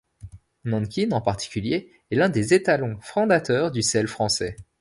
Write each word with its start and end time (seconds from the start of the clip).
Nankin, 0.65 1.11
en 1.11 1.21
particulier, 1.21 1.91
est 2.09 2.15
l'un 2.15 2.29
des 2.29 2.55
étalons 2.55 2.97
fondateurs 3.01 3.69
du 3.69 3.83
Selle 3.83 4.07
français. 4.07 4.55